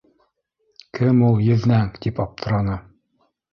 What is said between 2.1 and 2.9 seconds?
аптыраны.